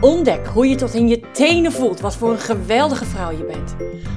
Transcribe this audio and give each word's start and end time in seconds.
Ontdek 0.00 0.46
hoe 0.46 0.68
je 0.68 0.74
tot 0.74 0.94
in 0.94 1.08
je 1.08 1.20
tenen 1.32 1.72
voelt 1.72 2.00
wat 2.00 2.16
voor 2.16 2.30
een 2.30 2.38
geweldige 2.38 3.04
vrouw 3.04 3.30
je 3.30 3.44
bent. 3.44 3.76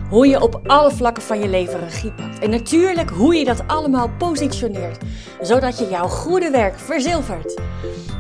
Hoe 0.10 0.28
je 0.28 0.42
op 0.42 0.60
alle 0.64 0.92
vlakken 0.92 1.24
van 1.24 1.40
je 1.40 1.48
leven 1.48 1.80
regie 1.80 2.12
pakt. 2.12 2.40
En 2.40 2.50
natuurlijk 2.50 3.10
hoe 3.10 3.36
je 3.36 3.46
dat 3.46 3.68
allemaal 3.68 4.10
positioneert, 4.18 5.04
zodat 5.42 5.80
je 5.80 5.88
jouw 5.90 6.08
goede 6.08 6.50
werk 6.50 6.80
verzilvert. 6.80 7.62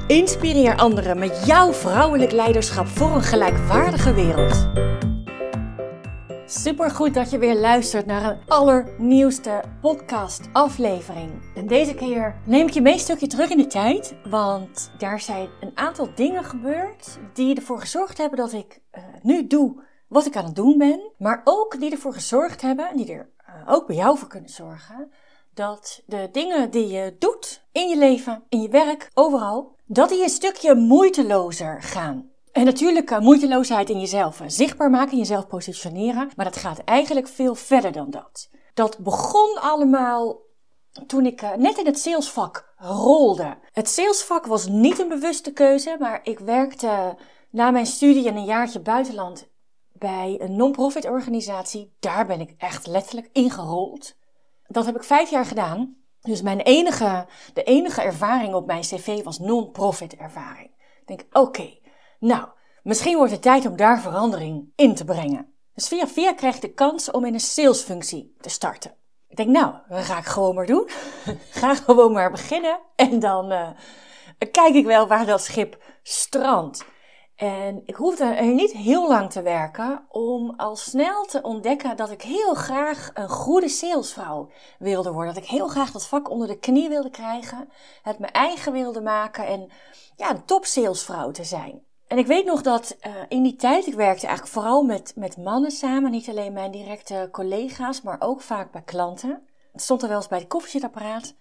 Inspireer 0.08 0.76
anderen 0.76 1.20
met 1.20 1.44
jouw 1.46 1.74
vrouwelijk 1.74 2.32
leiderschap 2.32 2.88
voor 2.88 3.16
een 3.16 3.24
gelijkwaardige 3.24 4.14
wereld. 4.14 4.68
Super 6.58 6.90
goed 6.90 7.14
dat 7.14 7.32
je 7.32 7.38
weer 7.38 7.56
luistert 7.56 8.06
naar 8.06 8.32
een 8.32 8.40
allernieuwste 8.48 9.64
podcast 9.82 10.42
aflevering. 10.54 11.32
En 11.56 11.68
deze 11.68 11.94
keer 11.94 12.36
neem 12.46 12.68
ik 12.68 12.74
je 12.74 12.82
mee 12.82 12.94
een 12.94 13.00
stukje 13.00 13.28
terug 13.28 13.50
in 13.50 13.58
de 13.58 13.68
tijd, 13.68 14.16
want 14.30 14.92
daar 14.98 15.20
zijn 15.20 15.50
een 15.60 15.72
aantal 15.78 16.10
dingen 16.16 16.44
gebeurd 16.44 17.18
die 17.34 17.56
ervoor 17.56 17.80
gezorgd 17.80 18.18
hebben 18.18 18.38
dat 18.38 18.54
ik 18.54 18.82
uh, 18.92 19.04
nu 19.22 19.48
doe 19.48 19.84
wat 20.08 20.26
ik 20.26 20.36
aan 20.36 20.46
het 20.46 20.56
doen 20.56 20.78
ben, 20.78 21.12
maar 21.18 21.42
ook 21.44 21.80
die 21.80 21.92
ervoor 21.92 22.14
gezorgd 22.14 22.62
hebben, 22.62 22.90
en 22.90 22.98
die 22.98 23.12
er 23.12 23.30
uh, 23.50 23.74
ook 23.74 23.88
bij 23.88 23.96
jou 23.96 24.18
voor 24.18 24.28
kunnen 24.28 24.50
zorgen, 24.50 25.12
dat 25.54 26.04
de 26.06 26.30
dingen 26.32 26.72
die 26.72 26.88
je 26.88 27.16
doet 27.20 27.66
in 27.72 27.88
je 27.88 27.98
leven, 27.98 28.44
in 28.50 28.62
je 28.62 28.70
werk, 28.70 29.10
overal, 29.14 29.76
dat 29.86 30.10
die 30.10 30.24
een 30.24 30.30
stukje 30.30 30.76
moeitelozer 30.76 31.82
gaan. 31.82 32.34
En 32.56 32.66
natuurlijk 32.66 33.12
uh, 33.12 33.20
moeiteloosheid 33.20 33.90
in 33.90 34.00
jezelf 34.00 34.42
uh, 34.42 34.48
zichtbaar 34.48 34.90
maken, 34.90 35.18
jezelf 35.18 35.48
positioneren. 35.48 36.30
Maar 36.36 36.46
dat 36.46 36.56
gaat 36.56 36.80
eigenlijk 36.80 37.28
veel 37.28 37.56
verder 37.56 37.92
dan 37.92 38.10
dat. 38.10 38.50
Dat 38.74 38.98
begon 38.98 39.58
allemaal 39.62 40.42
toen 41.08 41.26
ik 41.26 41.42
uh, 41.42 41.54
net 41.54 41.78
in 41.78 41.86
het 41.86 42.00
salesvak 42.00 42.74
rolde. 42.78 43.58
Het 43.72 43.90
salesvak 43.90 44.46
was 44.46 44.68
niet 44.68 45.00
een 45.00 45.08
bewuste 45.08 45.54
keuze, 45.54 45.96
maar 46.00 46.20
ik 46.24 46.40
werkte 46.40 47.18
na 47.50 47.72
mijn 47.72 47.86
studie 47.86 48.28
en 48.28 48.36
een 48.36 48.46
jaartje 48.46 48.80
buitenland 48.80 49.48
bij 49.92 50.38
een 50.40 50.56
non-profit 50.56 51.06
organisatie. 51.06 51.96
Daar 52.00 52.26
ben 52.26 52.40
ik 52.40 52.54
echt 52.58 52.88
letterlijk 52.88 53.30
ingerold. 53.32 54.16
Dat 54.68 54.86
heb 54.86 54.96
ik 54.96 55.04
vijf 55.04 55.30
jaar 55.30 55.46
gedaan. 55.46 55.96
Dus 56.22 56.42
mijn 56.42 56.60
enige, 56.60 57.26
de 57.54 57.64
enige 57.64 58.02
ervaring 58.02 58.54
op 58.54 58.66
mijn 58.66 58.82
cv 58.82 59.24
was 59.24 59.40
non-profit 59.40 60.16
ervaring. 60.16 60.70
Ik 61.00 61.08
denk, 61.08 61.26
oké, 61.32 61.40
okay, 61.40 61.84
nou, 62.26 62.48
misschien 62.84 63.18
wordt 63.18 63.32
het 63.32 63.42
tijd 63.42 63.66
om 63.66 63.76
daar 63.76 64.00
verandering 64.00 64.72
in 64.76 64.96
te 64.96 65.06
brengen. 65.06 65.54
Dus 65.74 65.88
via 65.88 66.08
via 66.08 66.34
krijg 66.34 66.56
ik 66.56 66.62
de 66.62 66.74
kans 66.74 67.12
om 67.12 67.26
in 67.26 67.34
een 67.34 67.40
salesfunctie 67.40 68.36
te 68.40 68.50
starten. 68.50 68.96
Ik 69.28 69.38
denk, 69.38 69.50
nou, 69.50 69.74
dat 69.90 70.04
ga 70.04 70.18
ik 70.18 70.26
gewoon 70.26 70.56
maar 70.56 70.66
doen. 70.66 70.90
ga 71.62 71.76
gewoon 71.76 72.12
maar 72.12 72.32
beginnen. 72.32 72.80
En 72.96 73.20
dan 73.20 73.52
uh, 73.52 73.70
kijk 74.52 74.74
ik 74.74 74.86
wel 74.86 75.08
waar 75.08 75.26
dat 75.26 75.42
schip 75.42 75.84
strandt. 76.04 76.86
En 77.36 77.82
ik 77.86 77.96
hoefde 77.96 78.24
er 78.24 78.54
niet 78.54 78.72
heel 78.72 79.08
lang 79.08 79.32
te 79.32 79.42
werken 79.42 80.06
om 80.10 80.54
al 80.58 80.76
snel 80.76 81.26
te 81.26 81.42
ontdekken 81.42 81.98
dat 81.98 82.12
ik 82.12 82.22
heel 82.22 82.54
graag 82.54 83.12
een 83.14 83.30
goede 83.30 83.70
salesvrouw 83.70 84.50
wilde 84.80 85.12
worden. 85.12 85.34
Dat 85.34 85.44
ik 85.44 85.50
heel 85.50 85.68
graag 85.68 85.92
dat 85.92 86.08
vak 86.08 86.30
onder 86.30 86.48
de 86.48 86.60
knie 86.60 86.90
wilde 86.90 87.10
krijgen, 87.10 87.70
het 88.02 88.20
mijn 88.20 88.32
eigen 88.32 88.72
wilde 88.72 89.02
maken 89.02 89.48
en 89.48 89.70
ja, 90.16 90.30
een 90.30 90.46
top 90.46 90.66
salesvrouw 90.66 91.32
te 91.32 91.44
zijn. 91.44 91.84
En 92.08 92.18
ik 92.18 92.28
weet 92.28 92.46
nog 92.46 92.62
dat 92.62 92.96
uh, 93.08 93.14
in 93.28 93.44
die 93.44 93.56
tijd, 93.56 93.88
ik 93.88 93.94
werkte 93.94 94.26
eigenlijk 94.28 94.56
vooral 94.56 94.84
met, 94.84 95.14
met 95.16 95.38
mannen 95.38 95.72
samen, 95.72 96.12
niet 96.12 96.30
alleen 96.30 96.54
mijn 96.54 96.72
directe 96.72 97.30
collega's, 97.32 98.02
maar 98.02 98.18
ook 98.20 98.42
vaak 98.42 98.72
bij 98.72 98.82
klanten. 98.82 99.48
Het 99.72 99.82
stond 99.82 100.02
er 100.02 100.08
wel 100.08 100.18
eens 100.18 100.28
bij 100.28 100.40
de 100.40 100.48
koffiezetapparaat. 100.48 101.34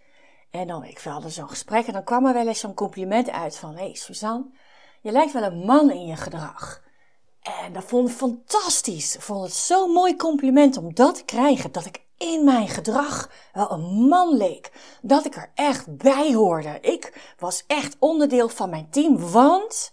En 0.51 0.67
dan, 0.67 0.85
ik 0.85 0.99
hadden 0.99 1.31
zo'n 1.31 1.49
gesprek 1.49 1.87
en 1.87 1.93
dan 1.93 2.05
kwam 2.05 2.27
er 2.27 2.33
wel 2.33 2.47
eens 2.47 2.61
zo'n 2.61 2.75
compliment 2.75 3.31
uit 3.31 3.57
van, 3.57 3.77
hé 3.77 3.95
Suzanne, 3.95 4.47
je 5.01 5.13
lijkt 5.13 5.33
wel 5.33 5.43
een 5.43 5.65
man 5.65 5.91
in 5.91 6.07
je 6.07 6.17
gedrag. 6.17 6.83
En 7.43 7.73
dat 7.73 7.85
vond 7.85 8.09
ik 8.09 8.15
fantastisch. 8.15 9.15
Ik 9.15 9.21
vond 9.21 9.45
het 9.45 9.55
zo'n 9.55 9.91
mooi 9.91 10.17
compliment 10.17 10.77
om 10.77 10.95
dat 10.95 11.15
te 11.15 11.25
krijgen, 11.25 11.73
dat 11.73 11.85
ik 11.85 12.05
in 12.19 12.45
mijn 12.45 12.69
gedrag 12.69 13.31
wel 13.53 13.71
een 13.71 14.07
man 14.09 14.37
leek. 14.37 14.73
Dat 15.03 15.25
ik 15.25 15.37
er 15.37 15.51
echt 15.55 15.97
bij 15.97 16.35
hoorde. 16.35 16.79
Ik 16.81 17.35
was 17.39 17.65
echt 17.67 17.97
onderdeel 17.99 18.49
van 18.49 18.71
mijn 18.71 18.91
team, 18.91 19.31
want 19.31 19.91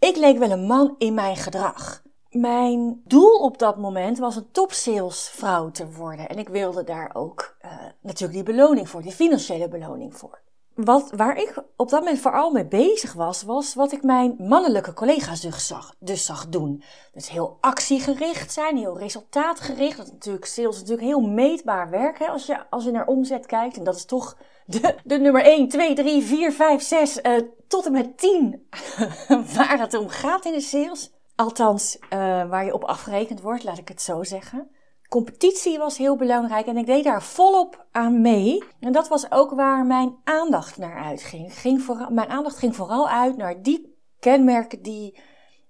ik 0.00 0.16
leek 0.16 0.38
wel 0.38 0.50
een 0.50 0.66
man 0.66 0.94
in 0.98 1.14
mijn 1.14 1.36
gedrag. 1.36 2.02
Mijn 2.30 3.02
doel 3.04 3.38
op 3.38 3.58
dat 3.58 3.76
moment 3.76 4.18
was 4.18 4.36
een 4.36 4.50
topsalesvrouw 4.50 5.70
te 5.70 5.90
worden. 5.90 6.28
En 6.28 6.38
ik 6.38 6.48
wilde 6.48 6.84
daar 6.84 7.10
ook 7.14 7.56
uh, 7.64 7.72
natuurlijk 8.00 8.44
die 8.44 8.54
beloning 8.54 8.88
voor, 8.88 9.02
die 9.02 9.12
financiële 9.12 9.68
beloning 9.68 10.16
voor. 10.16 10.40
Wat, 10.74 11.10
waar 11.16 11.36
ik 11.36 11.62
op 11.76 11.90
dat 11.90 12.00
moment 12.00 12.20
vooral 12.20 12.50
mee 12.50 12.66
bezig 12.66 13.12
was, 13.12 13.42
was 13.42 13.74
wat 13.74 13.92
ik 13.92 14.02
mijn 14.02 14.34
mannelijke 14.38 14.92
collega's 14.92 15.40
dus 15.40 15.66
zag, 15.66 15.94
dus 15.98 16.24
zag 16.24 16.48
doen. 16.48 16.82
Dus 17.12 17.30
heel 17.30 17.58
actiegericht 17.60 18.52
zijn, 18.52 18.76
heel 18.76 18.98
resultaatgericht. 18.98 19.96
Dat 19.96 20.06
is 20.06 20.12
natuurlijk, 20.12 20.44
sales 20.44 20.76
natuurlijk 20.76 21.06
heel 21.06 21.20
meetbaar 21.20 21.90
werk 21.90 22.18
hè, 22.18 22.26
als, 22.26 22.46
je, 22.46 22.70
als 22.70 22.84
je 22.84 22.90
naar 22.90 23.06
omzet 23.06 23.46
kijkt. 23.46 23.76
En 23.76 23.84
dat 23.84 23.96
is 23.96 24.04
toch 24.04 24.36
de, 24.66 25.18
nummer 25.18 25.42
1, 25.42 25.68
2, 25.68 25.94
3, 25.94 26.22
4, 26.22 26.52
5, 26.52 26.82
6 26.82 27.18
uh, 27.22 27.36
tot 27.68 27.86
en 27.86 27.92
met 27.92 28.18
10 28.18 28.68
waar 29.56 29.78
het 29.78 29.94
om 29.94 30.08
gaat 30.08 30.44
in 30.44 30.52
de 30.52 30.60
sales. 30.60 31.12
Althans, 31.34 31.98
uh, 31.98 32.08
waar 32.48 32.64
je 32.64 32.74
op 32.74 32.84
afgerekend 32.84 33.40
wordt, 33.40 33.64
laat 33.64 33.78
ik 33.78 33.88
het 33.88 34.02
zo 34.02 34.22
zeggen. 34.22 34.70
Competitie 35.08 35.78
was 35.78 35.98
heel 35.98 36.16
belangrijk 36.16 36.66
en 36.66 36.76
ik 36.76 36.86
deed 36.86 37.04
daar 37.04 37.22
volop 37.22 37.86
aan 37.90 38.20
mee. 38.20 38.64
En 38.80 38.92
dat 38.92 39.08
was 39.08 39.30
ook 39.30 39.50
waar 39.50 39.86
mijn 39.86 40.16
aandacht 40.24 40.76
naar 40.76 41.04
uitging. 41.04 41.58
Ging 41.58 42.08
mijn 42.08 42.28
aandacht 42.28 42.56
ging 42.56 42.76
vooral 42.76 43.08
uit 43.08 43.36
naar 43.36 43.62
die 43.62 43.96
kenmerken 44.18 44.82
die, 44.82 45.20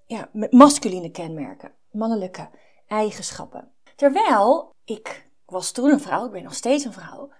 ja, 0.06 0.28
masculine 0.50 1.10
kenmerken, 1.10 1.72
mannelijke 1.90 2.50
eigenschappen. 2.86 3.72
Terwijl 3.96 4.74
ik 4.84 5.30
was 5.46 5.72
toen 5.72 5.90
een 5.90 6.00
vrouw, 6.00 6.26
ik 6.26 6.32
ben 6.32 6.42
nog 6.42 6.54
steeds 6.54 6.84
een 6.84 6.92
vrouw. 6.92 7.30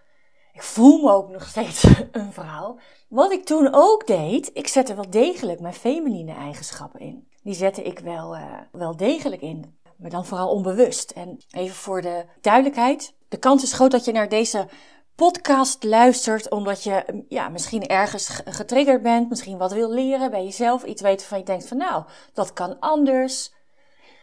Ik 0.53 0.63
voel 0.63 1.03
me 1.03 1.11
ook 1.11 1.29
nog 1.29 1.49
steeds 1.49 1.85
een 2.13 2.33
vrouw. 2.33 2.79
Wat 3.09 3.33
ik 3.33 3.45
toen 3.45 3.69
ook 3.73 4.07
deed, 4.07 4.51
ik 4.53 4.69
zette 4.69 4.95
wel 4.95 5.11
degelijk 5.11 5.61
mijn 5.61 5.75
feminine 5.75 6.33
eigenschappen 6.33 7.01
in. 7.01 7.29
Die 7.43 7.55
zette 7.55 7.83
ik 7.83 7.99
wel, 7.99 8.37
uh, 8.37 8.45
wel 8.73 8.97
degelijk 8.97 9.43
in 9.43 9.79
maar 10.01 10.11
dan 10.11 10.27
vooral 10.27 10.51
onbewust. 10.51 11.11
En 11.11 11.41
even 11.51 11.77
voor 11.77 12.03
de 12.03 12.25
duidelijkheid: 12.41 13.15
de 13.29 13.37
kans 13.37 13.63
is 13.63 13.73
groot 13.73 13.91
dat 13.91 14.05
je 14.05 14.13
naar 14.13 14.29
deze 14.29 14.69
podcast 15.15 15.85
luistert 15.85 16.51
omdat 16.51 16.83
je 16.83 17.25
ja, 17.29 17.49
misschien 17.49 17.87
ergens 17.87 18.29
getriggerd 18.45 19.03
bent, 19.03 19.29
misschien 19.29 19.59
wat 19.59 19.73
wil 19.73 19.91
leren 19.91 20.31
bij 20.31 20.45
jezelf, 20.45 20.85
iets 20.85 21.03
weten 21.03 21.27
van 21.27 21.39
je 21.39 21.45
denkt 21.45 21.69
van 21.69 21.77
nou, 21.77 22.05
dat 22.33 22.53
kan 22.53 22.79
anders. 22.79 23.53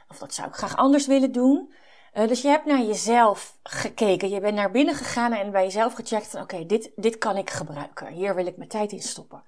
Of 0.10 0.18
dat 0.18 0.34
zou 0.34 0.48
ik 0.48 0.54
graag 0.54 0.78
anders 0.78 1.08
willen 1.08 1.32
doen. 1.32 1.74
Uh, 2.18 2.28
dus 2.28 2.42
je 2.42 2.48
hebt 2.48 2.66
naar 2.66 2.82
jezelf 2.82 3.58
gekeken, 3.64 4.30
je 4.30 4.40
bent 4.40 4.56
naar 4.56 4.72
binnen 4.72 4.96
gegaan 4.96 5.34
en 5.34 5.52
bij 5.52 5.64
jezelf 5.64 5.94
gecheckt 5.94 6.28
van 6.28 6.42
oké, 6.42 6.66
dit, 6.66 6.92
dit 6.96 7.18
kan 7.18 7.38
ik 7.38 7.50
gebruiken. 7.50 8.08
Hier 8.08 8.36
wil 8.36 8.46
ik 8.46 8.58
mijn 8.58 8.70
tijd 8.70 8.92
in 8.92 9.02
stoppen 9.02 9.44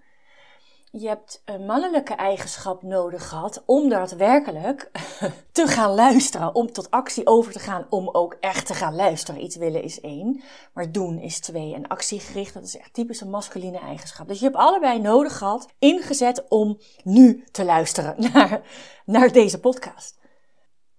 je 0.92 1.08
hebt 1.08 1.42
een 1.46 1.66
mannelijke 1.66 2.14
eigenschap 2.14 2.84
nodig 2.84 3.28
gehad 3.28 3.64
om 3.66 3.90
daadwerkelijk 3.90 4.92
te 5.52 5.68
gaan 5.68 5.94
luisteren. 5.94 6.56
Om 6.56 6.72
tot 6.72 6.92
actie 6.92 7.28
over 7.28 7.52
te 7.52 7.60
gaan, 7.60 7.86
om 7.90 8.10
ook 8.10 8.38
echt 8.40 8.66
te 8.66 8.74
gaan 8.74 8.96
luisteren. 8.96 9.44
Iets 9.44 9.56
willen 9.56 9.84
is 9.84 10.02
één, 10.02 10.42
maar 10.74 10.92
doen 10.92 11.20
is 11.20 11.40
twee. 11.40 11.74
En 11.74 11.88
actiegericht, 11.88 12.54
dat 12.54 12.64
is 12.64 12.78
echt 12.78 12.94
typisch 12.94 13.22
een 13.22 13.30
masculine 13.30 13.80
eigenschap. 13.80 14.28
Dus 14.28 14.40
je 14.40 14.46
hebt 14.46 14.58
allebei 14.58 15.00
nodig 15.00 15.38
gehad, 15.38 15.68
ingezet 15.80 16.46
om 16.48 16.80
nu 17.04 17.44
te 17.52 17.66
luisteren 17.66 18.16
naar, 18.34 18.62
naar 19.06 19.32
deze 19.32 19.60
podcast. 19.60 20.19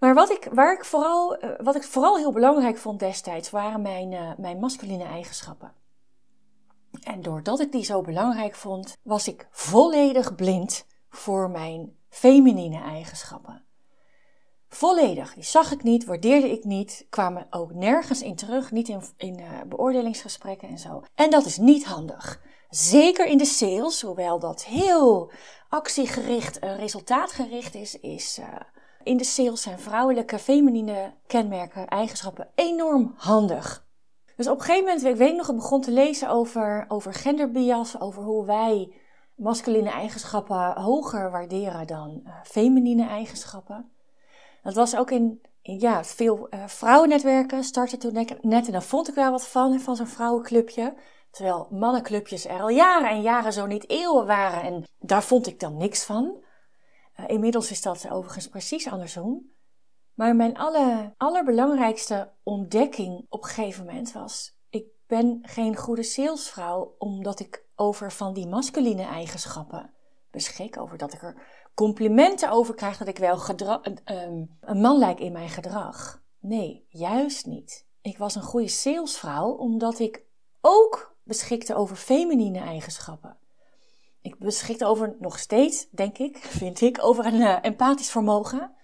Maar 0.00 0.14
wat 0.14 0.30
ik, 0.30 0.48
waar 0.52 0.72
ik 0.72 0.84
vooral, 0.84 1.36
eh, 1.36 1.50
wat 1.58 1.76
ik 1.76 1.82
vooral 1.82 2.16
heel 2.16 2.32
belangrijk 2.32 2.76
vond 2.76 2.98
destijds, 2.98 3.50
waren 3.50 3.82
mijn, 3.82 4.12
uh, 4.12 4.30
mijn 4.36 4.58
masculine 4.58 5.04
eigenschappen. 5.04 5.72
En 7.02 7.22
doordat 7.22 7.60
ik 7.60 7.72
die 7.72 7.84
zo 7.84 8.00
belangrijk 8.00 8.54
vond, 8.54 8.96
was 9.02 9.28
ik 9.28 9.48
volledig 9.50 10.34
blind 10.34 10.86
voor 11.10 11.50
mijn 11.50 11.96
feminine 12.08 12.82
eigenschappen. 12.82 13.64
Volledig. 14.68 15.34
Die 15.34 15.44
zag 15.44 15.72
ik 15.72 15.82
niet, 15.82 16.04
waardeerde 16.04 16.50
ik 16.50 16.64
niet, 16.64 17.06
kwamen 17.10 17.46
ook 17.50 17.74
nergens 17.74 18.22
in 18.22 18.36
terug, 18.36 18.70
niet 18.70 18.88
in, 18.88 19.02
in 19.16 19.38
uh, 19.38 19.48
beoordelingsgesprekken 19.66 20.68
en 20.68 20.78
zo. 20.78 21.02
En 21.14 21.30
dat 21.30 21.44
is 21.44 21.56
niet 21.56 21.84
handig. 21.84 22.40
Zeker 22.68 23.26
in 23.26 23.38
de 23.38 23.44
sales, 23.44 24.00
hoewel 24.00 24.38
dat 24.38 24.64
heel 24.64 25.30
actiegericht, 25.68 26.64
uh, 26.64 26.76
resultaatgericht 26.78 27.74
is, 27.74 28.00
is 28.00 28.40
in 29.02 29.16
de 29.16 29.24
sales 29.24 29.62
zijn 29.62 29.78
vrouwelijke 29.78 30.38
feminine 30.38 31.14
kenmerken, 31.26 31.88
eigenschappen 31.88 32.48
enorm 32.54 33.14
handig. 33.16 33.88
Dus 34.36 34.48
op 34.48 34.58
een 34.58 34.64
gegeven 34.64 34.84
moment, 34.84 35.04
ik 35.04 35.16
weet 35.16 35.36
nog, 35.36 35.48
ik 35.48 35.56
begon 35.56 35.80
te 35.80 35.90
lezen 35.90 36.28
over, 36.28 36.84
over 36.88 37.14
genderbias, 37.14 38.00
over 38.00 38.22
hoe 38.22 38.44
wij 38.44 38.92
masculine 39.34 39.90
eigenschappen 39.90 40.72
hoger 40.72 41.30
waarderen 41.30 41.86
dan 41.86 42.20
uh, 42.24 42.32
feminine 42.42 43.06
eigenschappen. 43.06 43.90
Dat 44.62 44.74
was 44.74 44.96
ook 44.96 45.10
in, 45.10 45.40
ja, 45.62 46.04
veel 46.04 46.46
uh, 46.50 46.66
vrouwennetwerken 46.66 47.64
startte 47.64 47.96
toen 47.96 48.26
net 48.40 48.66
en 48.66 48.72
dan 48.72 48.82
vond 48.82 49.08
ik 49.08 49.14
wel 49.14 49.30
wat 49.30 49.46
van, 49.46 49.80
van 49.80 49.96
zo'n 49.96 50.06
vrouwenclubje. 50.06 50.94
Terwijl 51.30 51.68
mannenclubjes 51.70 52.46
er 52.46 52.60
al 52.60 52.68
jaren 52.68 53.10
en 53.10 53.22
jaren 53.22 53.52
zo 53.52 53.66
niet 53.66 53.90
eeuwen 53.90 54.26
waren 54.26 54.62
en 54.62 54.84
daar 54.98 55.22
vond 55.22 55.46
ik 55.46 55.60
dan 55.60 55.76
niks 55.76 56.04
van. 56.04 56.44
Uh, 57.20 57.28
inmiddels 57.28 57.70
is 57.70 57.82
dat 57.82 58.10
overigens 58.10 58.48
precies 58.48 58.88
andersom. 58.88 59.52
Maar 60.14 60.36
mijn 60.36 60.56
aller, 60.56 61.14
allerbelangrijkste 61.16 62.32
ontdekking 62.42 63.26
op 63.28 63.42
een 63.42 63.48
gegeven 63.48 63.84
moment 63.84 64.12
was: 64.12 64.56
ik 64.68 64.86
ben 65.06 65.38
geen 65.42 65.76
goede 65.76 66.02
salesvrouw 66.02 66.94
omdat 66.98 67.40
ik 67.40 67.64
over 67.74 68.12
van 68.12 68.34
die 68.34 68.46
masculine 68.46 69.02
eigenschappen 69.02 69.94
beschik, 70.30 70.78
over 70.78 70.98
dat 70.98 71.12
ik 71.12 71.22
er 71.22 71.42
complimenten 71.74 72.50
over 72.50 72.74
krijg 72.74 72.96
dat 72.96 73.08
ik 73.08 73.18
wel 73.18 73.40
een, 74.04 74.58
een 74.60 74.80
man 74.80 74.98
lijk 74.98 75.20
in 75.20 75.32
mijn 75.32 75.48
gedrag. 75.48 76.22
Nee, 76.38 76.86
juist 76.88 77.46
niet. 77.46 77.86
Ik 78.00 78.18
was 78.18 78.34
een 78.34 78.42
goede 78.42 78.68
salesvrouw 78.68 79.50
omdat 79.50 79.98
ik 79.98 80.24
ook 80.60 81.16
beschikte 81.22 81.74
over 81.74 81.96
feminine 81.96 82.58
eigenschappen. 82.58 83.36
Ik 84.22 84.38
beschikte 84.38 84.86
over, 84.86 85.16
nog 85.18 85.38
steeds, 85.38 85.88
denk 85.90 86.18
ik, 86.18 86.36
vind 86.60 86.80
ik, 86.80 87.04
over 87.04 87.26
een 87.26 87.40
uh, 87.40 87.58
empathisch 87.62 88.10
vermogen. 88.10 88.74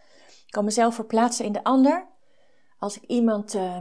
Ik 0.47 0.53
kan 0.53 0.65
mezelf 0.65 0.94
verplaatsen 0.94 1.44
in 1.44 1.53
de 1.53 1.65
ander. 1.65 2.09
Als 2.79 2.97
ik 2.97 3.03
iemand 3.03 3.55
uh, 3.55 3.81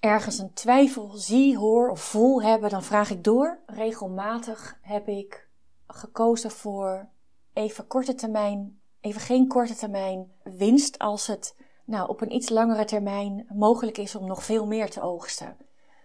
ergens 0.00 0.38
een 0.38 0.54
twijfel 0.54 1.08
zie, 1.08 1.58
hoor 1.58 1.90
of 1.90 2.00
voel 2.00 2.42
hebben, 2.42 2.70
dan 2.70 2.82
vraag 2.82 3.10
ik 3.10 3.24
door. 3.24 3.62
Regelmatig 3.66 4.78
heb 4.82 5.08
ik 5.08 5.48
gekozen 5.86 6.50
voor 6.50 7.08
even 7.52 7.86
korte 7.86 8.14
termijn, 8.14 8.80
even 9.00 9.20
geen 9.20 9.48
korte 9.48 9.74
termijn 9.74 10.32
winst 10.42 10.98
als 10.98 11.26
het 11.26 11.54
nou, 11.84 12.08
op 12.08 12.20
een 12.20 12.34
iets 12.34 12.48
langere 12.48 12.84
termijn 12.84 13.46
mogelijk 13.48 13.98
is 13.98 14.14
om 14.14 14.26
nog 14.26 14.44
veel 14.44 14.66
meer 14.66 14.90
te 14.90 15.00
oogsten. 15.00 15.56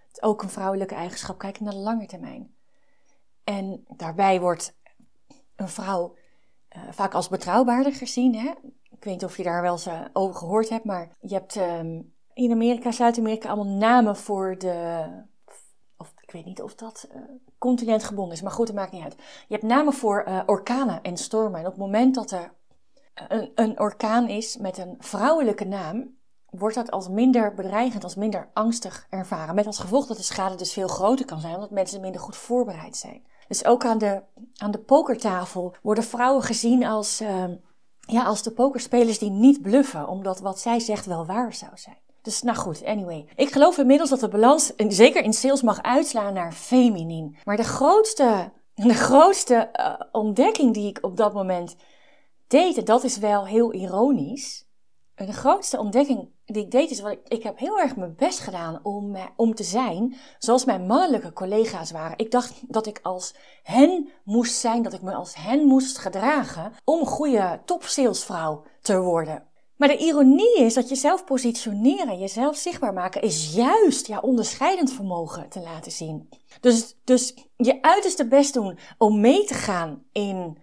Het 0.07 0.21
ook 0.21 0.41
een 0.41 0.49
vrouwelijke 0.49 0.95
eigenschap, 0.95 1.37
kijken 1.37 1.63
naar 1.63 1.73
de 1.73 1.79
lange 1.79 2.05
termijn. 2.05 2.55
En 3.47 3.85
daarbij 3.95 4.39
wordt 4.39 4.75
een 5.55 5.67
vrouw 5.67 6.15
uh, 6.75 6.81
vaak 6.91 7.13
als 7.13 7.27
betrouwbaarder 7.29 7.93
gezien. 7.93 8.35
Hè? 8.35 8.49
Ik 8.89 9.03
weet 9.03 9.13
niet 9.13 9.23
of 9.23 9.37
je 9.37 9.43
daar 9.43 9.61
wel 9.61 9.71
eens 9.71 9.87
uh, 9.87 10.01
over 10.13 10.35
gehoord 10.35 10.69
hebt, 10.69 10.85
maar 10.85 11.15
je 11.19 11.33
hebt 11.33 11.55
um, 11.55 12.13
in 12.33 12.51
Amerika, 12.51 12.91
Zuid-Amerika 12.91 13.49
allemaal 13.49 13.77
namen 13.77 14.15
voor 14.15 14.57
de. 14.57 15.05
Of 15.97 16.13
ik 16.21 16.31
weet 16.31 16.45
niet 16.45 16.61
of 16.61 16.75
dat 16.75 17.07
continentgebonden 17.57 18.33
is, 18.33 18.41
maar 18.41 18.51
goed, 18.51 18.67
dat 18.67 18.75
maakt 18.75 18.91
niet 18.91 19.03
uit. 19.03 19.15
Je 19.47 19.53
hebt 19.53 19.63
namen 19.63 19.93
voor 19.93 20.43
orkanen 20.45 21.01
en 21.01 21.17
stormen. 21.17 21.59
En 21.59 21.65
op 21.65 21.71
het 21.71 21.81
moment 21.81 22.15
dat 22.15 22.31
er 22.31 22.53
een, 23.27 23.51
een 23.55 23.79
orkaan 23.79 24.29
is 24.29 24.57
met 24.57 24.77
een 24.77 24.95
vrouwelijke 24.99 25.65
naam, 25.65 26.15
wordt 26.49 26.75
dat 26.75 26.91
als 26.91 27.09
minder 27.09 27.53
bedreigend, 27.53 28.03
als 28.03 28.15
minder 28.15 28.49
angstig 28.53 29.07
ervaren. 29.09 29.55
Met 29.55 29.65
als 29.65 29.79
gevolg 29.79 30.07
dat 30.07 30.17
de 30.17 30.23
schade 30.23 30.55
dus 30.55 30.73
veel 30.73 30.87
groter 30.87 31.25
kan 31.25 31.39
zijn, 31.39 31.55
omdat 31.55 31.71
mensen 31.71 32.01
minder 32.01 32.21
goed 32.21 32.37
voorbereid 32.37 32.97
zijn. 32.97 33.25
Dus 33.47 33.65
ook 33.65 33.85
aan 33.85 33.97
de, 33.97 34.21
aan 34.57 34.71
de 34.71 34.79
pokertafel 34.79 35.75
worden 35.81 36.03
vrouwen 36.03 36.43
gezien 36.43 36.85
als, 36.85 37.21
uh, 37.21 37.43
ja, 37.99 38.23
als 38.23 38.43
de 38.43 38.51
pokerspelers 38.51 39.19
die 39.19 39.29
niet 39.29 39.61
bluffen, 39.61 40.07
omdat 40.07 40.39
wat 40.39 40.59
zij 40.59 40.79
zegt 40.79 41.05
wel 41.05 41.25
waar 41.25 41.53
zou 41.53 41.71
zijn. 41.75 41.97
Dus 42.21 42.41
nou 42.41 42.57
goed, 42.57 42.85
anyway. 42.85 43.25
Ik 43.35 43.51
geloof 43.51 43.77
inmiddels 43.77 44.09
dat 44.09 44.19
de 44.19 44.27
balans, 44.27 44.73
zeker 44.77 45.23
in 45.23 45.33
sales, 45.33 45.61
mag 45.61 45.81
uitslaan 45.81 46.33
naar 46.33 46.51
feminin. 46.51 47.37
Maar 47.43 47.57
de 47.57 47.63
grootste, 47.63 48.51
de 48.73 48.93
grootste 48.93 49.69
uh, 49.73 49.93
ontdekking 50.11 50.73
die 50.73 50.87
ik 50.89 50.97
op 51.01 51.17
dat 51.17 51.33
moment 51.33 51.75
deed, 52.47 52.77
en 52.77 52.85
dat 52.85 53.03
is 53.03 53.17
wel 53.17 53.45
heel 53.45 53.73
ironisch. 53.73 54.65
De 55.15 55.33
grootste 55.33 55.79
ontdekking 55.79 56.29
die 56.53 56.63
ik 56.63 56.71
deed 56.71 56.91
is, 56.91 57.01
wat 57.01 57.11
ik, 57.11 57.19
ik 57.27 57.43
heb 57.43 57.59
heel 57.59 57.79
erg 57.79 57.95
mijn 57.95 58.15
best 58.15 58.39
gedaan 58.39 58.79
om, 58.83 59.17
om 59.35 59.55
te 59.55 59.63
zijn 59.63 60.15
zoals 60.39 60.65
mijn 60.65 60.85
mannelijke 60.85 61.33
collega's 61.33 61.91
waren. 61.91 62.17
Ik 62.17 62.31
dacht 62.31 62.53
dat 62.67 62.87
ik 62.87 62.99
als 63.03 63.35
hen 63.63 64.09
moest 64.23 64.55
zijn, 64.55 64.83
dat 64.83 64.93
ik 64.93 65.01
me 65.01 65.13
als 65.13 65.35
hen 65.35 65.65
moest 65.65 65.97
gedragen 65.97 66.73
om 66.83 67.05
goede 67.05 67.61
topsalesvrouw 67.65 68.63
te 68.81 68.99
worden. 68.99 69.43
Maar 69.77 69.87
de 69.87 69.97
ironie 69.97 70.59
is 70.59 70.73
dat 70.73 70.89
jezelf 70.89 71.25
positioneren, 71.25 72.19
jezelf 72.19 72.55
zichtbaar 72.55 72.93
maken, 72.93 73.21
is 73.21 73.53
juist 73.53 74.07
jouw 74.07 74.21
onderscheidend 74.21 74.91
vermogen 74.91 75.49
te 75.49 75.59
laten 75.59 75.91
zien. 75.91 76.29
Dus, 76.61 76.97
dus 77.03 77.33
je 77.55 77.81
uiterste 77.81 78.27
best 78.27 78.53
doen 78.53 78.77
om 78.97 79.19
mee 79.19 79.43
te 79.43 79.53
gaan 79.53 80.03
in 80.11 80.57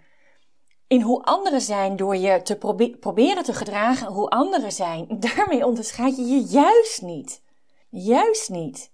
in 0.95 1.01
hoe 1.01 1.23
anderen 1.23 1.61
zijn 1.61 1.97
door 1.97 2.17
je 2.17 2.43
te 2.43 2.57
proberen 3.01 3.43
te 3.43 3.53
gedragen 3.53 4.07
hoe 4.07 4.29
anderen 4.29 4.73
zijn. 4.73 5.07
Daarmee 5.37 5.67
onderscheid 5.67 6.17
je 6.17 6.27
je 6.27 6.41
juist 6.41 7.03
niet. 7.03 7.43
Juist 7.89 8.51
niet. 8.51 8.93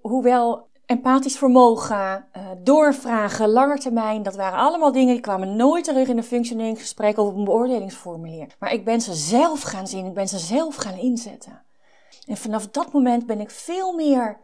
Hoewel 0.00 0.66
empathisch 0.86 1.38
vermogen, 1.38 2.26
uh, 2.36 2.48
doorvragen, 2.62 3.48
langetermijn, 3.48 4.22
dat 4.22 4.36
waren 4.36 4.58
allemaal 4.58 4.92
dingen 4.92 5.12
die 5.12 5.22
kwamen 5.22 5.56
nooit 5.56 5.84
terug 5.84 6.08
in 6.08 6.16
een 6.16 6.24
functioneringsgesprek 6.24 7.18
of 7.18 7.34
een 7.34 7.44
beoordelingsformulier. 7.44 8.56
Maar 8.58 8.72
ik 8.72 8.84
ben 8.84 9.00
ze 9.00 9.14
zelf 9.14 9.62
gaan 9.62 9.86
zien, 9.86 10.06
ik 10.06 10.14
ben 10.14 10.28
ze 10.28 10.38
zelf 10.38 10.76
gaan 10.76 10.98
inzetten. 10.98 11.62
En 12.26 12.36
vanaf 12.36 12.68
dat 12.68 12.92
moment 12.92 13.26
ben 13.26 13.40
ik 13.40 13.50
veel 13.50 13.92
meer 13.94 14.40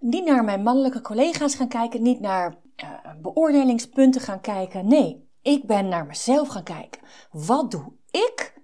niet 0.00 0.24
naar 0.24 0.44
mijn 0.44 0.62
mannelijke 0.62 1.00
collega's 1.00 1.54
gaan 1.54 1.68
kijken, 1.68 2.02
niet 2.02 2.20
naar 2.20 2.54
uh, 2.76 2.88
beoordelingspunten 3.22 4.20
gaan 4.20 4.40
kijken. 4.40 4.88
Nee, 4.88 5.29
ik 5.42 5.66
ben 5.66 5.88
naar 5.88 6.06
mezelf 6.06 6.48
gaan 6.48 6.62
kijken. 6.62 7.02
Wat 7.30 7.70
doe 7.70 7.92
ik 8.10 8.54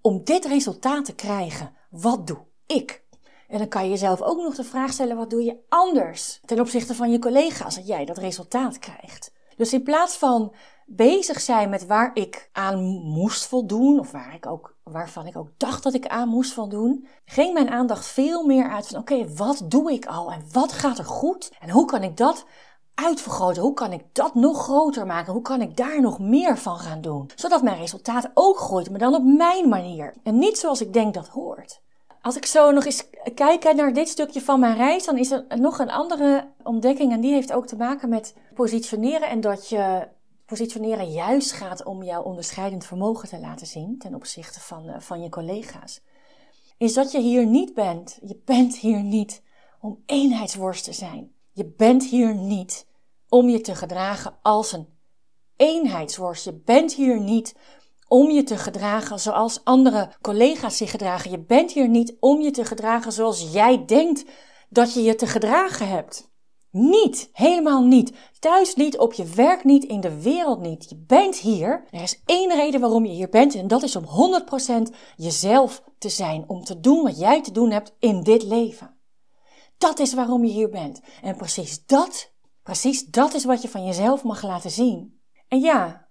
om 0.00 0.24
dit 0.24 0.44
resultaat 0.44 1.04
te 1.04 1.14
krijgen? 1.14 1.74
Wat 1.90 2.26
doe 2.26 2.46
ik? 2.66 3.04
En 3.48 3.58
dan 3.58 3.68
kan 3.68 3.84
je 3.84 3.90
jezelf 3.90 4.22
ook 4.22 4.42
nog 4.42 4.54
de 4.54 4.64
vraag 4.64 4.92
stellen: 4.92 5.16
wat 5.16 5.30
doe 5.30 5.42
je 5.44 5.56
anders 5.68 6.40
ten 6.44 6.60
opzichte 6.60 6.94
van 6.94 7.10
je 7.10 7.18
collega's 7.18 7.74
dat 7.74 7.86
jij 7.86 8.04
dat 8.04 8.18
resultaat 8.18 8.78
krijgt? 8.78 9.32
Dus 9.56 9.72
in 9.72 9.82
plaats 9.82 10.16
van 10.16 10.54
bezig 10.86 11.40
zijn 11.40 11.70
met 11.70 11.86
waar 11.86 12.10
ik 12.14 12.48
aan 12.52 12.84
moest 13.02 13.46
voldoen, 13.46 13.98
of 13.98 14.10
waar 14.10 14.34
ik 14.34 14.46
ook, 14.46 14.76
waarvan 14.82 15.26
ik 15.26 15.36
ook 15.36 15.50
dacht 15.56 15.82
dat 15.82 15.94
ik 15.94 16.06
aan 16.06 16.28
moest 16.28 16.52
voldoen, 16.52 17.06
ging 17.24 17.52
mijn 17.52 17.70
aandacht 17.70 18.06
veel 18.06 18.46
meer 18.46 18.70
uit 18.70 18.86
van: 18.86 19.00
oké, 19.00 19.34
wat 19.34 19.62
doe 19.64 19.92
ik 19.92 20.06
al 20.06 20.32
en 20.32 20.44
wat 20.52 20.72
gaat 20.72 20.98
er 20.98 21.04
goed 21.04 21.52
en 21.60 21.70
hoe 21.70 21.84
kan 21.84 22.02
ik 22.02 22.16
dat 22.16 22.44
uitvergroten? 23.04 23.62
Hoe 23.62 23.74
kan 23.74 23.92
ik 23.92 24.04
dat 24.12 24.34
nog 24.34 24.62
groter 24.62 25.06
maken? 25.06 25.32
Hoe 25.32 25.42
kan 25.42 25.60
ik 25.60 25.76
daar 25.76 26.00
nog 26.00 26.18
meer 26.18 26.58
van 26.58 26.78
gaan 26.78 27.00
doen? 27.00 27.30
Zodat 27.34 27.62
mijn 27.62 27.78
resultaat 27.78 28.30
ook 28.34 28.58
groeit, 28.58 28.90
maar 28.90 28.98
dan 28.98 29.14
op 29.14 29.24
mijn 29.24 29.68
manier. 29.68 30.14
En 30.22 30.38
niet 30.38 30.58
zoals 30.58 30.80
ik 30.80 30.92
denk 30.92 31.14
dat 31.14 31.28
hoort. 31.28 31.80
Als 32.22 32.36
ik 32.36 32.46
zo 32.46 32.70
nog 32.70 32.84
eens 32.84 33.10
kijk 33.34 33.72
naar 33.74 33.92
dit 33.92 34.08
stukje 34.08 34.40
van 34.40 34.60
mijn 34.60 34.76
reis, 34.76 35.04
dan 35.04 35.18
is 35.18 35.30
er 35.30 35.44
nog 35.48 35.78
een 35.78 35.90
andere 35.90 36.48
ontdekking. 36.62 37.12
En 37.12 37.20
die 37.20 37.32
heeft 37.32 37.52
ook 37.52 37.66
te 37.66 37.76
maken 37.76 38.08
met 38.08 38.34
positioneren. 38.54 39.28
En 39.28 39.40
dat 39.40 39.68
je 39.68 40.08
positioneren 40.46 41.10
juist 41.10 41.52
gaat 41.52 41.84
om 41.84 42.02
jouw 42.02 42.22
onderscheidend 42.22 42.86
vermogen 42.86 43.28
te 43.28 43.38
laten 43.38 43.66
zien 43.66 43.98
ten 43.98 44.14
opzichte 44.14 44.60
van, 44.60 44.88
eh, 44.88 45.00
van 45.00 45.22
je 45.22 45.28
collega's. 45.28 46.00
Is 46.78 46.94
dat 46.94 47.12
je 47.12 47.20
hier 47.20 47.46
niet 47.46 47.74
bent. 47.74 48.18
Je 48.22 48.40
bent 48.44 48.76
hier 48.76 49.02
niet 49.02 49.42
om 49.80 50.02
eenheidsworst 50.06 50.84
te 50.84 50.92
zijn. 50.92 51.32
Je 51.52 51.66
bent 51.76 52.04
hier 52.04 52.34
niet 52.34 52.86
om 53.30 53.48
je 53.48 53.60
te 53.60 53.74
gedragen 53.74 54.38
als 54.42 54.72
een 54.72 54.88
eenheidsworst. 55.56 56.44
Je 56.44 56.60
bent 56.64 56.94
hier 56.94 57.20
niet 57.20 57.54
om 58.08 58.30
je 58.30 58.42
te 58.42 58.56
gedragen 58.56 59.20
zoals 59.20 59.64
andere 59.64 60.12
collega's 60.20 60.76
zich 60.76 60.90
gedragen. 60.90 61.30
Je 61.30 61.38
bent 61.38 61.72
hier 61.72 61.88
niet 61.88 62.16
om 62.20 62.40
je 62.40 62.50
te 62.50 62.64
gedragen 62.64 63.12
zoals 63.12 63.52
jij 63.52 63.84
denkt 63.84 64.24
dat 64.68 64.94
je 64.94 65.02
je 65.02 65.14
te 65.14 65.26
gedragen 65.26 65.88
hebt. 65.88 66.30
Niet, 66.70 67.30
helemaal 67.32 67.82
niet. 67.82 68.12
Thuis 68.38 68.74
niet, 68.74 68.98
op 68.98 69.12
je 69.12 69.24
werk 69.24 69.64
niet, 69.64 69.84
in 69.84 70.00
de 70.00 70.22
wereld 70.22 70.60
niet. 70.60 70.88
Je 70.88 70.96
bent 70.96 71.36
hier. 71.36 71.84
Er 71.90 72.02
is 72.02 72.22
één 72.24 72.54
reden 72.54 72.80
waarom 72.80 73.04
je 73.04 73.12
hier 73.12 73.28
bent 73.28 73.54
en 73.54 73.68
dat 73.68 73.82
is 73.82 73.96
om 73.96 74.04
100% 74.90 74.94
jezelf 75.16 75.82
te 75.98 76.08
zijn. 76.08 76.44
Om 76.46 76.64
te 76.64 76.80
doen 76.80 77.02
wat 77.02 77.18
jij 77.18 77.42
te 77.42 77.52
doen 77.52 77.70
hebt 77.70 77.94
in 77.98 78.22
dit 78.22 78.42
leven. 78.42 78.98
Dat 79.78 79.98
is 79.98 80.14
waarom 80.14 80.44
je 80.44 80.52
hier 80.52 80.70
bent. 80.70 81.00
En 81.22 81.36
precies 81.36 81.86
dat 81.86 82.29
Precies 82.70 83.04
dat 83.04 83.34
is 83.34 83.44
wat 83.44 83.62
je 83.62 83.68
van 83.68 83.84
jezelf 83.84 84.22
mag 84.22 84.42
laten 84.42 84.70
zien. 84.70 85.20
En 85.48 85.60
ja, 85.60 86.08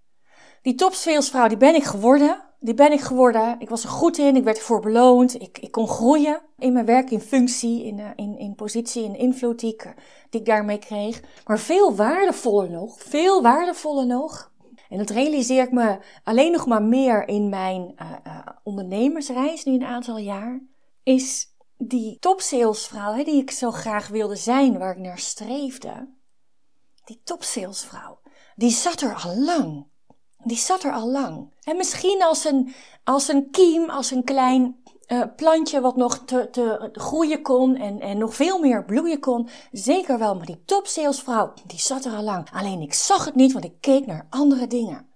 die 0.62 0.76
topsalesvrouw, 0.76 1.48
die 1.48 1.58
ben 1.58 1.76
ik 1.76 1.84
geworden. 1.84 2.44
Die 2.60 2.74
ben 2.74 2.92
ik 2.92 3.00
geworden. 3.00 3.60
Ik 3.60 3.70
was 3.70 3.84
er 3.84 3.90
goed 3.90 4.18
in. 4.18 4.36
Ik 4.36 4.44
werd 4.44 4.58
ervoor 4.58 4.82
beloond. 4.82 5.42
Ik, 5.42 5.58
ik 5.58 5.72
kon 5.72 5.88
groeien 5.88 6.42
in 6.58 6.74
mijn 6.74 6.86
werk, 6.86 7.12
in 7.12 7.22
functie, 7.22 7.84
in, 7.84 7.98
uh, 7.98 8.10
in, 8.16 8.38
in 8.38 8.56
positie, 8.56 9.04
in 9.04 9.16
invloed 9.16 9.60
die 9.60 9.74
ik, 9.74 9.94
die 10.30 10.40
ik 10.40 10.46
daarmee 10.46 10.78
kreeg. 10.78 11.22
Maar 11.46 11.60
veel 11.60 11.96
waardevoller 11.96 12.70
nog, 12.70 13.02
veel 13.02 13.42
waardevoller 13.42 14.06
nog. 14.06 14.52
En 14.90 14.98
dat 14.98 15.10
realiseer 15.10 15.64
ik 15.64 15.72
me 15.72 15.98
alleen 16.24 16.52
nog 16.52 16.66
maar 16.66 16.84
meer 16.84 17.28
in 17.28 17.50
mijn 17.50 17.96
uh, 18.02 18.40
ondernemersreis, 18.64 19.64
nu 19.64 19.74
een 19.74 19.84
aantal 19.84 20.18
jaar. 20.18 20.62
Is 21.04 21.56
die 21.78 22.18
topsalesvrouw, 22.20 23.24
die 23.24 23.42
ik 23.42 23.52
zo 23.52 23.72
graag 23.72 24.08
wilde 24.08 24.36
zijn, 24.36 24.78
waar 24.78 24.92
ik 24.92 25.04
naar 25.04 25.20
streefde, 25.20 26.18
die 27.10 27.22
topsalesvrouw, 27.24 28.20
die 28.56 28.72
zat 28.72 29.02
er 29.02 29.16
al 29.16 29.36
lang. 29.36 29.88
Die 30.44 30.58
zat 30.58 30.84
er 30.84 30.94
al 30.94 31.08
lang. 31.08 31.54
En 31.64 31.78
misschien 31.78 32.24
als 32.24 32.46
een, 32.46 32.74
als 33.04 33.28
een 33.28 33.52
kiem, 33.52 33.90
als 33.90 34.12
een 34.12 34.24
klein 34.24 34.84
uh, 35.08 35.24
plantje 35.36 35.82
wat 35.82 35.96
nog 35.96 36.18
te, 36.26 36.48
te 36.52 36.90
groeien 36.92 37.42
kon 37.42 37.76
en, 37.76 38.00
en 38.00 38.18
nog 38.18 38.36
veel 38.36 38.60
meer 38.60 38.86
bloeien 38.86 39.20
kon. 39.20 39.50
Zeker 39.72 40.20
wel, 40.20 40.36
maar 40.36 40.46
die 40.46 40.64
topsalesvrouw, 40.66 41.54
die 41.66 41.80
zat 41.80 42.06
er 42.06 42.14
al 42.14 42.24
lang. 42.24 42.52
Alleen 42.52 42.82
ik 42.82 42.94
zag 42.94 43.26
het 43.26 43.36
niet, 43.36 43.54
want 43.54 43.66
ik 43.66 43.82
keek 43.82 44.06
naar 44.06 44.28
andere 44.30 44.68
dingen. 44.68 45.08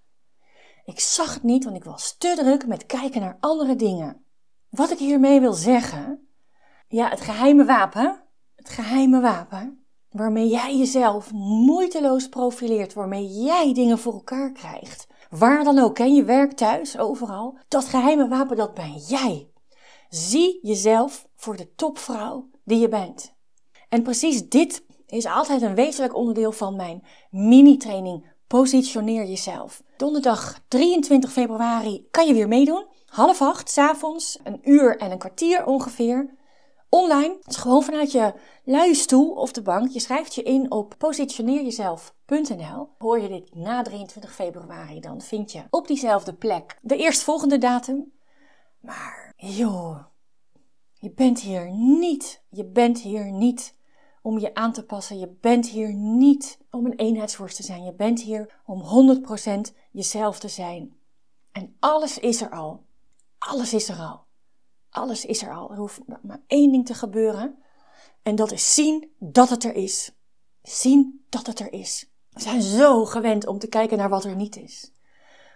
Ik 0.85 1.00
zag 1.00 1.33
het 1.33 1.43
niet, 1.43 1.63
want 1.63 1.75
ik 1.75 1.83
was 1.83 2.17
te 2.17 2.33
druk 2.35 2.67
met 2.67 2.85
kijken 2.85 3.21
naar 3.21 3.38
andere 3.39 3.75
dingen. 3.75 4.25
Wat 4.69 4.91
ik 4.91 4.97
hiermee 4.97 5.39
wil 5.39 5.53
zeggen, 5.53 6.27
ja, 6.88 7.09
het 7.09 7.21
geheime 7.21 7.65
wapen, 7.65 8.23
het 8.55 8.69
geheime 8.69 9.21
wapen, 9.21 9.82
waarmee 10.13 10.48
jij 10.48 10.77
jezelf 10.77 11.32
moeiteloos 11.34 12.29
profileert, 12.29 12.93
waarmee 12.93 13.27
jij 13.27 13.74
dingen 13.74 14.00
voor 14.00 14.13
elkaar 14.13 14.51
krijgt. 14.51 15.08
Waar 15.29 15.63
dan 15.63 15.79
ook, 15.79 15.96
ken 15.96 16.13
je 16.13 16.24
werk 16.24 16.51
thuis, 16.51 16.98
overal. 16.98 17.58
Dat 17.67 17.86
geheime 17.86 18.27
wapen, 18.27 18.58
dat 18.58 18.74
ben 18.74 18.93
jij. 19.08 19.50
Zie 20.10 20.60
jezelf 20.62 21.27
voor 21.36 21.55
de 21.55 21.74
topvrouw 21.75 22.50
die 22.63 22.79
je 22.79 22.88
bent. 22.88 23.34
En 23.89 24.03
precies 24.03 24.50
dit 24.50 24.86
is 25.08 25.25
altijd 25.25 25.62
een 25.62 25.75
wezenlijk 25.75 26.15
onderdeel 26.15 26.51
van 26.51 26.75
mijn 26.75 27.03
mini-training 27.29 28.32
Positioneer 28.48 29.25
jezelf. 29.25 29.84
Donderdag 29.98 30.60
23 30.67 31.32
februari 31.32 32.08
kan 32.12 32.27
je 32.27 32.34
weer 32.34 32.48
meedoen. 32.48 32.86
Half 33.05 33.41
acht, 33.41 33.70
s 33.70 33.77
avonds, 33.77 34.39
een 34.43 34.60
uur 34.63 34.98
en 34.98 35.12
een 35.12 35.17
kwartier 35.17 35.65
ongeveer. 35.65 36.36
Online, 36.93 37.38
is 37.45 37.55
gewoon 37.55 37.83
vanuit 37.83 38.12
je 38.12 38.33
luie 38.63 38.95
stoel 38.95 39.31
of 39.31 39.51
de 39.51 39.62
bank. 39.62 39.89
Je 39.91 40.00
schrijft 40.00 40.35
je 40.35 40.43
in 40.43 40.71
op 40.71 40.95
positioneerjezelf.nl. 40.97 42.89
Hoor 42.97 43.19
je 43.19 43.27
dit 43.27 43.55
na 43.55 43.81
23 43.81 44.33
februari, 44.33 45.00
dan 45.00 45.21
vind 45.21 45.51
je 45.51 45.63
op 45.69 45.88
diezelfde 45.88 46.33
plek 46.33 46.77
de 46.81 46.97
eerstvolgende 46.97 47.57
datum. 47.57 48.13
Maar 48.79 49.33
joh, 49.35 50.03
je 50.93 51.12
bent 51.12 51.39
hier 51.39 51.71
niet. 51.71 52.43
Je 52.50 52.65
bent 52.65 53.00
hier 53.00 53.31
niet 53.31 53.75
om 54.21 54.39
je 54.39 54.53
aan 54.53 54.73
te 54.73 54.85
passen. 54.85 55.19
Je 55.19 55.38
bent 55.41 55.67
hier 55.67 55.93
niet 55.93 56.57
om 56.71 56.85
een 56.85 56.95
eenheidsworst 56.95 57.55
te 57.55 57.63
zijn. 57.63 57.83
Je 57.83 57.93
bent 57.93 58.21
hier 58.21 58.62
om 58.65 58.83
100% 59.67 59.75
jezelf 59.91 60.39
te 60.39 60.47
zijn. 60.47 60.95
En 61.51 61.75
alles 61.79 62.19
is 62.19 62.41
er 62.41 62.50
al. 62.50 62.83
Alles 63.38 63.73
is 63.73 63.89
er 63.89 63.97
al. 63.97 64.25
Alles 64.93 65.25
is 65.25 65.41
er 65.41 65.53
al. 65.53 65.71
Er 65.71 65.77
hoeft 65.77 66.00
maar 66.21 66.41
één 66.47 66.71
ding 66.71 66.85
te 66.85 66.93
gebeuren. 66.93 67.63
En 68.21 68.35
dat 68.35 68.51
is 68.51 68.73
zien 68.73 69.12
dat 69.19 69.50
het 69.50 69.63
er 69.63 69.75
is. 69.75 70.12
Zien 70.62 71.25
dat 71.29 71.45
het 71.45 71.59
er 71.59 71.73
is. 71.73 72.12
We 72.29 72.41
zijn 72.41 72.62
zo 72.62 73.05
gewend 73.05 73.47
om 73.47 73.59
te 73.59 73.67
kijken 73.67 73.97
naar 73.97 74.09
wat 74.09 74.23
er 74.23 74.35
niet 74.35 74.55
is. 74.55 74.91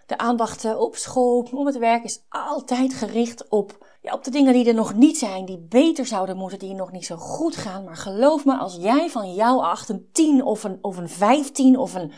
De 0.06 0.18
aandacht 0.18 0.76
op 0.76 0.96
school, 0.96 1.48
op 1.52 1.66
het 1.66 1.78
werk 1.78 2.04
is 2.04 2.22
altijd 2.28 2.94
gericht 2.94 3.48
op, 3.48 3.86
ja, 4.00 4.12
op 4.12 4.24
de 4.24 4.30
dingen 4.30 4.52
die 4.52 4.68
er 4.68 4.74
nog 4.74 4.94
niet 4.94 5.18
zijn, 5.18 5.44
die 5.44 5.58
beter 5.58 6.06
zouden 6.06 6.36
moeten, 6.36 6.58
die 6.58 6.74
nog 6.74 6.92
niet 6.92 7.06
zo 7.06 7.16
goed 7.16 7.56
gaan. 7.56 7.84
Maar 7.84 7.96
geloof 7.96 8.44
me, 8.44 8.56
als 8.56 8.76
jij 8.76 9.10
van 9.10 9.34
jouw 9.34 9.62
acht 9.62 9.88
een 9.88 10.08
10 10.12 10.44
of 10.44 10.64
een, 10.64 10.78
of 10.80 10.96
een 10.96 11.08
15 11.08 11.78
of 11.78 11.94
een 11.94 12.12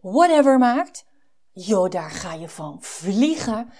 whatever 0.00 0.58
maakt, 0.58 1.04
joh, 1.52 1.90
daar 1.90 2.10
ga 2.10 2.32
je 2.32 2.48
van 2.48 2.76
vliegen. 2.80 3.72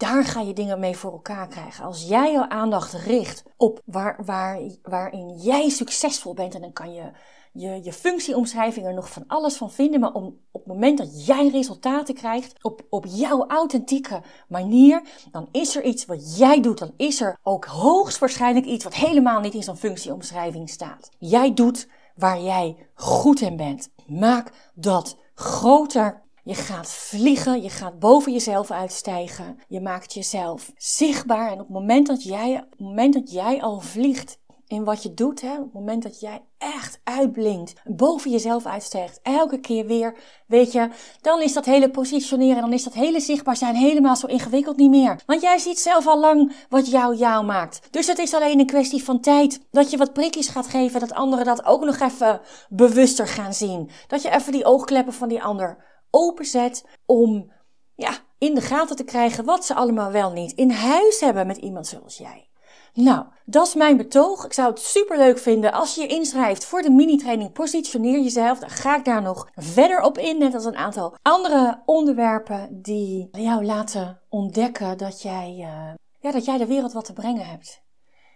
Daar 0.00 0.24
ga 0.24 0.40
je 0.40 0.52
dingen 0.52 0.80
mee 0.80 0.96
voor 0.96 1.12
elkaar 1.12 1.48
krijgen. 1.48 1.84
Als 1.84 2.08
jij 2.08 2.32
jouw 2.32 2.48
aandacht 2.48 2.92
richt 2.92 3.42
op 3.56 3.80
waar, 3.84 4.24
waar, 4.24 4.60
waarin 4.82 5.36
jij 5.36 5.68
succesvol 5.68 6.34
bent, 6.34 6.54
en 6.54 6.60
dan 6.60 6.72
kan 6.72 6.92
je 6.92 7.10
je, 7.52 7.80
je 7.82 7.92
functieomschrijving 7.92 8.86
er 8.86 8.94
nog 8.94 9.10
van 9.10 9.24
alles 9.26 9.56
van 9.56 9.70
vinden. 9.70 10.00
Maar 10.00 10.12
om, 10.12 10.24
op 10.50 10.64
het 10.64 10.72
moment 10.72 10.98
dat 10.98 11.26
jij 11.26 11.48
resultaten 11.48 12.14
krijgt 12.14 12.64
op, 12.64 12.82
op 12.90 13.04
jouw 13.08 13.46
authentieke 13.46 14.22
manier, 14.48 15.02
dan 15.30 15.48
is 15.52 15.76
er 15.76 15.82
iets 15.82 16.04
wat 16.04 16.36
jij 16.38 16.60
doet. 16.60 16.78
Dan 16.78 16.92
is 16.96 17.20
er 17.20 17.38
ook 17.42 17.64
hoogstwaarschijnlijk 17.64 18.66
iets 18.66 18.84
wat 18.84 18.94
helemaal 18.94 19.40
niet 19.40 19.54
in 19.54 19.62
zo'n 19.62 19.76
functieomschrijving 19.76 20.68
staat. 20.68 21.10
Jij 21.18 21.54
doet 21.54 21.88
waar 22.14 22.40
jij 22.40 22.76
goed 22.94 23.40
in 23.40 23.56
bent. 23.56 23.90
Maak 24.06 24.52
dat 24.74 25.16
groter. 25.34 26.22
Je 26.44 26.54
gaat 26.54 26.92
vliegen, 26.92 27.62
je 27.62 27.70
gaat 27.70 27.98
boven 27.98 28.32
jezelf 28.32 28.70
uitstijgen. 28.70 29.58
Je 29.68 29.80
maakt 29.80 30.14
jezelf 30.14 30.72
zichtbaar. 30.76 31.46
En 31.46 31.52
op 31.52 31.58
het 31.58 31.68
moment 31.68 32.06
dat 32.06 32.22
jij, 32.22 32.54
op 32.54 32.70
het 32.70 32.80
moment 32.80 33.14
dat 33.14 33.32
jij 33.32 33.62
al 33.62 33.80
vliegt, 33.80 34.38
in 34.70 34.84
wat 34.84 35.02
je 35.02 35.14
doet, 35.14 35.40
hè, 35.40 35.52
op 35.52 35.64
het 35.64 35.72
moment 35.72 36.02
dat 36.02 36.20
jij 36.20 36.42
echt 36.58 37.00
uitblinkt, 37.04 37.72
boven 37.84 38.30
jezelf 38.30 38.66
uitstijgt, 38.66 39.20
elke 39.22 39.60
keer 39.60 39.86
weer, 39.86 40.16
weet 40.46 40.72
je, 40.72 40.88
dan 41.20 41.42
is 41.42 41.52
dat 41.52 41.64
hele 41.64 41.90
positioneren, 41.90 42.60
dan 42.60 42.72
is 42.72 42.82
dat 42.82 42.92
hele 42.92 43.20
zichtbaar 43.20 43.56
zijn 43.56 43.74
helemaal 43.74 44.16
zo 44.16 44.26
ingewikkeld 44.26 44.76
niet 44.76 44.90
meer. 44.90 45.20
Want 45.26 45.42
jij 45.42 45.58
ziet 45.58 45.78
zelf 45.78 46.06
al 46.06 46.20
lang 46.20 46.52
wat 46.68 46.90
jou 46.90 47.16
jou 47.16 47.44
maakt. 47.44 47.88
Dus 47.90 48.06
het 48.06 48.18
is 48.18 48.34
alleen 48.34 48.58
een 48.58 48.66
kwestie 48.66 49.04
van 49.04 49.20
tijd 49.20 49.60
dat 49.70 49.90
je 49.90 49.96
wat 49.96 50.12
prikjes 50.12 50.48
gaat 50.48 50.66
geven, 50.66 51.00
dat 51.00 51.12
anderen 51.12 51.44
dat 51.44 51.64
ook 51.64 51.84
nog 51.84 51.98
even 52.00 52.40
bewuster 52.68 53.28
gaan 53.28 53.54
zien. 53.54 53.90
Dat 54.06 54.22
je 54.22 54.30
even 54.30 54.52
die 54.52 54.64
oogkleppen 54.64 55.12
van 55.12 55.28
die 55.28 55.42
ander 55.42 55.88
openzet 56.10 56.84
om, 57.06 57.52
ja, 57.94 58.12
in 58.38 58.54
de 58.54 58.60
gaten 58.60 58.96
te 58.96 59.04
krijgen 59.04 59.44
wat 59.44 59.64
ze 59.64 59.74
allemaal 59.74 60.12
wel 60.12 60.32
niet 60.32 60.52
in 60.52 60.70
huis 60.70 61.20
hebben 61.20 61.46
met 61.46 61.56
iemand 61.56 61.86
zoals 61.86 62.18
jij. 62.18 62.50
Nou, 62.94 63.26
dat 63.44 63.66
is 63.66 63.74
mijn 63.74 63.96
betoog. 63.96 64.44
Ik 64.44 64.52
zou 64.52 64.70
het 64.70 64.78
super 64.78 65.18
leuk 65.18 65.38
vinden 65.38 65.72
als 65.72 65.94
je 65.94 66.00
je 66.00 66.06
inschrijft 66.06 66.64
voor 66.64 66.82
de 66.82 66.90
mini-training 66.90 67.52
Positioneer 67.52 68.20
jezelf. 68.20 68.58
Dan 68.58 68.70
ga 68.70 68.96
ik 68.96 69.04
daar 69.04 69.22
nog 69.22 69.48
verder 69.54 70.00
op 70.00 70.18
in, 70.18 70.38
net 70.38 70.54
als 70.54 70.64
een 70.64 70.76
aantal 70.76 71.16
andere 71.22 71.82
onderwerpen 71.84 72.82
die 72.82 73.28
jou 73.32 73.64
laten 73.64 74.20
ontdekken 74.28 74.98
dat 74.98 75.22
jij, 75.22 75.54
uh, 75.58 75.94
ja, 76.20 76.30
dat 76.30 76.44
jij 76.44 76.58
de 76.58 76.66
wereld 76.66 76.92
wat 76.92 77.04
te 77.04 77.12
brengen 77.12 77.46
hebt. 77.46 77.82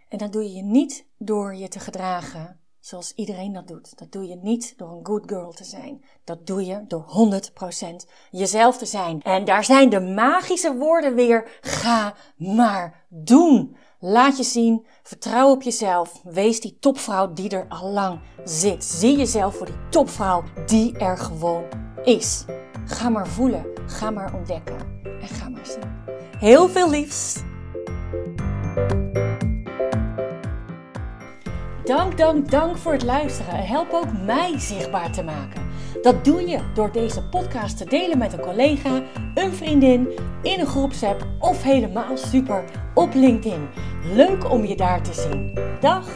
En 0.09 0.19
dat 0.19 0.33
doe 0.33 0.53
je 0.53 0.63
niet 0.63 1.07
door 1.19 1.55
je 1.55 1.69
te 1.69 1.81
gedragen 1.81 2.64
zoals 2.85 3.13
iedereen 3.15 3.53
dat 3.53 3.69
doet. 3.69 3.99
Dat 3.99 4.13
doe 4.13 4.29
je 4.29 4.37
niet 4.43 4.75
door 4.77 4.91
een 4.91 5.07
good 5.07 5.23
girl 5.27 5.53
te 5.53 5.65
zijn. 5.65 6.05
Dat 6.25 6.47
doe 6.47 6.65
je 6.65 6.85
door 6.89 7.05
100% 8.05 8.09
jezelf 8.31 8.79
te 8.79 8.87
zijn. 8.87 9.23
En 9.23 9.45
daar 9.45 9.65
zijn 9.65 9.89
de 9.89 10.01
magische 10.01 10.75
woorden 10.75 11.15
weer. 11.15 11.59
Ga 11.61 12.15
maar 12.37 13.05
doen. 13.09 13.77
Laat 13.99 14.37
je 14.37 14.43
zien, 14.43 14.87
vertrouw 15.03 15.51
op 15.51 15.63
jezelf. 15.63 16.21
Wees 16.25 16.61
die 16.61 16.77
topvrouw 16.81 17.33
die 17.33 17.51
er 17.51 17.67
al 17.69 17.91
lang 17.91 18.21
zit. 18.45 18.85
Zie 18.85 19.17
jezelf 19.17 19.57
voor 19.57 19.67
die 19.67 19.89
topvrouw 19.91 20.43
die 20.67 20.99
er 20.99 21.19
gewoon 21.19 21.65
is. 22.03 22.45
Ga 22.87 23.09
maar 23.09 23.29
voelen, 23.29 23.67
ga 23.87 24.11
maar 24.11 24.35
ontdekken 24.35 25.01
en 25.05 25.29
ga 25.29 25.49
maar 25.49 25.67
zien. 25.67 26.19
Heel 26.39 26.69
veel 26.69 26.91
liefs. 26.91 27.44
Dank, 31.95 32.19
dank, 32.19 32.51
dank 32.51 32.77
voor 32.77 32.93
het 32.93 33.03
luisteren 33.03 33.55
en 33.55 33.67
help 33.67 33.93
ook 33.93 34.13
mij 34.25 34.59
zichtbaar 34.59 35.13
te 35.13 35.23
maken. 35.23 35.63
Dat 36.03 36.25
doe 36.25 36.49
je 36.49 36.59
door 36.75 36.93
deze 36.93 37.23
podcast 37.29 37.77
te 37.77 37.85
delen 37.85 38.19
met 38.19 38.33
een 38.33 38.41
collega, 38.41 39.03
een 39.35 39.53
vriendin, 39.53 40.09
in 40.43 40.61
een 40.61 40.67
groepsapp 40.67 41.27
of 41.39 41.63
helemaal 41.63 42.17
super 42.17 42.65
op 42.95 43.15
LinkedIn. 43.15 43.69
Leuk 44.15 44.51
om 44.51 44.65
je 44.65 44.77
daar 44.77 45.03
te 45.03 45.13
zien. 45.13 45.59
Dag! 45.81 46.09